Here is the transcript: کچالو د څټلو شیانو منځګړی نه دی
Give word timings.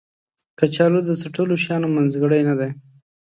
کچالو 0.59 0.99
د 1.07 1.11
څټلو 1.21 1.55
شیانو 1.63 1.87
منځګړی 1.95 2.41
نه 2.49 2.53
دی 2.59 2.69